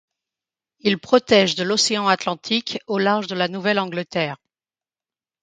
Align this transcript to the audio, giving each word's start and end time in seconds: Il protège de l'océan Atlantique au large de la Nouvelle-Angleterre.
Il 0.79 0.97
protège 0.97 1.53
de 1.53 1.61
l'océan 1.63 2.07
Atlantique 2.07 2.79
au 2.87 2.97
large 2.97 3.27
de 3.27 3.35
la 3.35 3.47
Nouvelle-Angleterre. 3.47 4.37